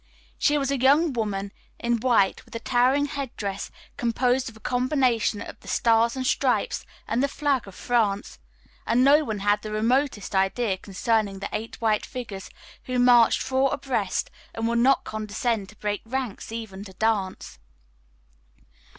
So 0.39 0.57
was 0.57 0.71
a 0.71 0.79
young 0.81 1.13
woman 1.13 1.51
in 1.77 1.99
white 1.99 2.43
with 2.43 2.55
a 2.55 2.59
towering 2.59 3.05
headdress 3.05 3.69
composed 3.97 4.49
of 4.49 4.57
a 4.57 4.59
combination 4.59 5.43
of 5.43 5.59
the 5.59 5.67
Stars 5.67 6.15
and 6.15 6.25
Stripes 6.25 6.87
and 7.07 7.21
the 7.21 7.27
flag 7.27 7.67
of 7.67 7.75
France. 7.75 8.39
And 8.87 9.03
no 9.03 9.23
one 9.23 9.41
had 9.41 9.61
the 9.61 9.71
remotest 9.71 10.33
idea 10.33 10.79
concerning 10.79 11.37
the 11.37 11.49
eight 11.55 11.79
white 11.81 12.07
figures 12.07 12.49
who 12.85 12.97
marched 12.97 13.43
four 13.43 13.71
abreast 13.71 14.31
and 14.55 14.67
would 14.67 14.79
not 14.79 15.03
condescend 15.03 15.69
to 15.69 15.75
break 15.75 16.01
ranks 16.03 16.51
even 16.51 16.83
to 16.85 16.93
dance. 16.93 17.59